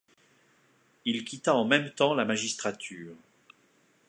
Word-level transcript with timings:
Il 1.05 1.23
quitta 1.23 1.53
en 1.53 1.63
même 1.63 1.91
temps 1.91 2.15
la 2.15 2.25
magistrature. 2.25 3.13